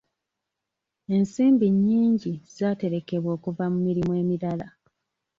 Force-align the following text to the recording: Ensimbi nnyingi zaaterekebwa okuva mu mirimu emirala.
Ensimbi 1.15 1.67
nnyingi 1.73 2.33
zaaterekebwa 2.55 3.29
okuva 3.37 3.65
mu 3.73 3.79
mirimu 3.85 4.11
emirala. 4.21 4.67